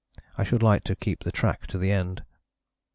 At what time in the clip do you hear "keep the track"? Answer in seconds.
0.95-1.67